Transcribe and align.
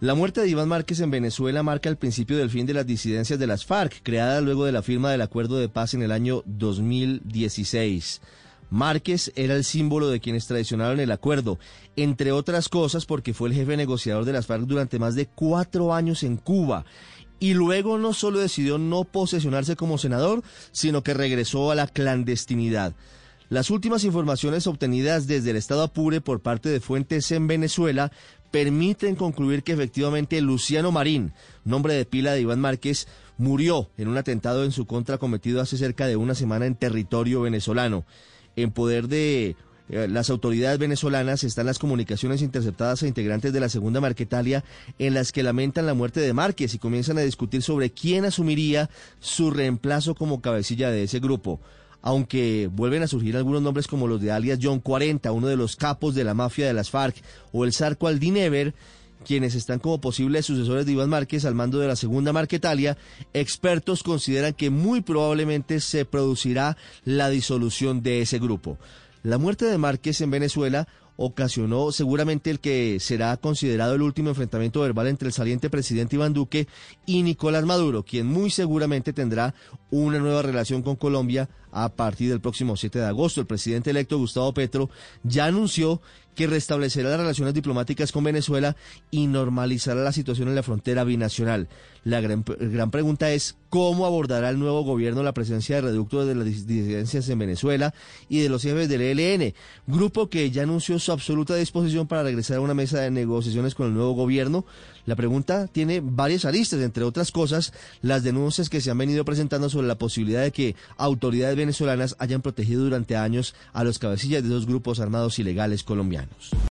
La 0.00 0.14
muerte 0.14 0.40
de 0.40 0.48
Iván 0.48 0.68
Márquez 0.68 1.00
en 1.00 1.10
Venezuela 1.10 1.64
marca 1.64 1.88
el 1.88 1.96
principio 1.96 2.38
del 2.38 2.50
fin 2.50 2.66
de 2.66 2.72
las 2.72 2.86
disidencias 2.86 3.36
de 3.36 3.48
las 3.48 3.64
FARC, 3.64 4.00
creadas 4.04 4.44
luego 4.44 4.64
de 4.64 4.70
la 4.70 4.82
firma 4.82 5.10
del 5.10 5.22
acuerdo 5.22 5.58
de 5.58 5.68
paz 5.68 5.92
en 5.92 6.02
el 6.02 6.12
año 6.12 6.44
2016. 6.46 8.20
Márquez 8.70 9.32
era 9.34 9.56
el 9.56 9.64
símbolo 9.64 10.08
de 10.08 10.20
quienes 10.20 10.46
traicionaron 10.46 11.00
el 11.00 11.10
acuerdo, 11.10 11.58
entre 11.96 12.30
otras 12.30 12.68
cosas 12.68 13.06
porque 13.06 13.34
fue 13.34 13.48
el 13.48 13.56
jefe 13.56 13.76
negociador 13.76 14.24
de 14.24 14.34
las 14.34 14.46
FARC 14.46 14.66
durante 14.66 15.00
más 15.00 15.16
de 15.16 15.26
cuatro 15.26 15.92
años 15.92 16.22
en 16.22 16.36
Cuba. 16.36 16.84
Y 17.40 17.54
luego 17.54 17.98
no 17.98 18.12
solo 18.12 18.38
decidió 18.38 18.78
no 18.78 19.02
posesionarse 19.02 19.74
como 19.74 19.98
senador, 19.98 20.44
sino 20.70 21.02
que 21.02 21.14
regresó 21.14 21.72
a 21.72 21.74
la 21.74 21.88
clandestinidad. 21.88 22.94
Las 23.50 23.70
últimas 23.70 24.04
informaciones 24.04 24.66
obtenidas 24.66 25.26
desde 25.26 25.50
el 25.50 25.56
Estado 25.56 25.82
Apure 25.82 26.20
por 26.20 26.40
parte 26.40 26.68
de 26.68 26.80
fuentes 26.80 27.32
en 27.32 27.46
Venezuela 27.46 28.12
permiten 28.50 29.14
concluir 29.14 29.62
que 29.62 29.72
efectivamente 29.72 30.40
Luciano 30.40 30.92
Marín, 30.92 31.32
nombre 31.64 31.94
de 31.94 32.04
pila 32.04 32.32
de 32.32 32.40
Iván 32.40 32.60
Márquez, 32.60 33.06
murió 33.36 33.90
en 33.96 34.08
un 34.08 34.16
atentado 34.16 34.64
en 34.64 34.72
su 34.72 34.86
contra 34.86 35.18
cometido 35.18 35.60
hace 35.60 35.76
cerca 35.76 36.06
de 36.06 36.16
una 36.16 36.34
semana 36.34 36.66
en 36.66 36.74
territorio 36.74 37.42
venezolano. 37.42 38.04
En 38.56 38.72
poder 38.72 39.08
de 39.08 39.56
eh, 39.90 40.08
las 40.08 40.28
autoridades 40.30 40.78
venezolanas 40.78 41.44
están 41.44 41.66
las 41.66 41.78
comunicaciones 41.78 42.42
interceptadas 42.42 43.02
a 43.02 43.06
integrantes 43.06 43.52
de 43.52 43.60
la 43.60 43.68
segunda 43.68 44.00
Marquetalia 44.00 44.64
en 44.98 45.14
las 45.14 45.32
que 45.32 45.42
lamentan 45.42 45.86
la 45.86 45.94
muerte 45.94 46.20
de 46.20 46.34
Márquez 46.34 46.74
y 46.74 46.78
comienzan 46.78 47.18
a 47.18 47.22
discutir 47.22 47.62
sobre 47.62 47.90
quién 47.90 48.24
asumiría 48.24 48.90
su 49.20 49.50
reemplazo 49.50 50.14
como 50.14 50.42
cabecilla 50.42 50.90
de 50.90 51.04
ese 51.04 51.20
grupo 51.20 51.60
aunque 52.02 52.68
vuelven 52.72 53.02
a 53.02 53.08
surgir 53.08 53.36
algunos 53.36 53.62
nombres 53.62 53.86
como 53.86 54.06
los 54.06 54.20
de 54.20 54.30
alias 54.30 54.58
John 54.62 54.80
40, 54.80 55.30
uno 55.32 55.48
de 55.48 55.56
los 55.56 55.76
capos 55.76 56.14
de 56.14 56.24
la 56.24 56.34
mafia 56.34 56.66
de 56.66 56.72
las 56.72 56.90
FARC, 56.90 57.16
o 57.52 57.64
el 57.64 57.72
Zarco 57.72 58.06
Aldinever, 58.06 58.74
quienes 59.24 59.54
están 59.54 59.78
como 59.78 60.00
posibles 60.00 60.46
sucesores 60.46 60.86
de 60.86 60.92
Iván 60.92 61.10
Márquez 61.10 61.44
al 61.44 61.54
mando 61.54 61.78
de 61.78 61.88
la 61.88 61.96
segunda 61.96 62.32
Marquetalia, 62.32 62.96
expertos 63.34 64.02
consideran 64.02 64.54
que 64.54 64.70
muy 64.70 65.00
probablemente 65.00 65.80
se 65.80 66.04
producirá 66.04 66.76
la 67.04 67.28
disolución 67.28 68.02
de 68.02 68.22
ese 68.22 68.38
grupo. 68.38 68.78
La 69.22 69.38
muerte 69.38 69.64
de 69.64 69.78
Márquez 69.78 70.20
en 70.20 70.30
Venezuela 70.30 70.88
ocasionó 71.20 71.90
seguramente 71.90 72.48
el 72.48 72.60
que 72.60 72.98
será 73.00 73.36
considerado 73.36 73.96
el 73.96 74.02
último 74.02 74.28
enfrentamiento 74.28 74.80
verbal 74.80 75.08
entre 75.08 75.26
el 75.26 75.34
saliente 75.34 75.68
presidente 75.68 76.14
Iván 76.14 76.32
Duque 76.32 76.68
y 77.06 77.24
Nicolás 77.24 77.64
Maduro, 77.64 78.04
quien 78.04 78.28
muy 78.28 78.50
seguramente 78.50 79.12
tendrá 79.12 79.52
una 79.90 80.20
nueva 80.20 80.42
relación 80.42 80.82
con 80.82 80.94
Colombia 80.94 81.48
a 81.72 81.88
partir 81.88 82.30
del 82.30 82.40
próximo 82.40 82.76
7 82.76 83.00
de 83.00 83.06
agosto. 83.06 83.40
El 83.40 83.48
presidente 83.48 83.90
electo 83.90 84.16
Gustavo 84.16 84.54
Petro 84.54 84.90
ya 85.24 85.46
anunció 85.46 86.00
que 86.38 86.46
restablecerá 86.46 87.10
las 87.10 87.18
relaciones 87.18 87.52
diplomáticas 87.52 88.12
con 88.12 88.22
Venezuela 88.22 88.76
y 89.10 89.26
normalizará 89.26 90.04
la 90.04 90.12
situación 90.12 90.46
en 90.46 90.54
la 90.54 90.62
frontera 90.62 91.02
binacional. 91.02 91.68
La 92.04 92.20
gran, 92.20 92.44
pregunta 92.44 93.32
es 93.32 93.56
cómo 93.68 94.06
abordará 94.06 94.48
el 94.50 94.60
nuevo 94.60 94.82
gobierno 94.82 95.24
la 95.24 95.34
presencia 95.34 95.74
de 95.76 95.82
reductos 95.82 96.28
de 96.28 96.36
las 96.36 96.44
disidencias 96.44 97.28
en 97.28 97.40
Venezuela 97.40 97.92
y 98.28 98.38
de 98.40 98.48
los 98.50 98.62
jefes 98.62 98.88
del 98.88 99.00
ELN, 99.00 99.52
grupo 99.88 100.30
que 100.30 100.48
ya 100.52 100.62
anunció 100.62 101.00
su 101.08 101.12
absoluta 101.12 101.54
disposición 101.54 102.06
para 102.06 102.22
regresar 102.22 102.58
a 102.58 102.60
una 102.60 102.74
mesa 102.74 103.00
de 103.00 103.10
negociaciones 103.10 103.74
con 103.74 103.86
el 103.86 103.94
nuevo 103.94 104.12
gobierno. 104.12 104.66
La 105.06 105.16
pregunta 105.16 105.66
tiene 105.66 106.02
varias 106.04 106.44
aristas, 106.44 106.82
entre 106.82 107.02
otras 107.02 107.32
cosas, 107.32 107.72
las 108.02 108.24
denuncias 108.24 108.68
que 108.68 108.82
se 108.82 108.90
han 108.90 108.98
venido 108.98 109.24
presentando 109.24 109.70
sobre 109.70 109.86
la 109.86 109.96
posibilidad 109.96 110.42
de 110.42 110.52
que 110.52 110.76
autoridades 110.98 111.56
venezolanas 111.56 112.14
hayan 112.18 112.42
protegido 112.42 112.84
durante 112.84 113.16
años 113.16 113.54
a 113.72 113.84
los 113.84 113.98
cabecillas 113.98 114.42
de 114.42 114.50
dos 114.50 114.66
grupos 114.66 115.00
armados 115.00 115.38
ilegales 115.38 115.82
colombianos. 115.82 116.50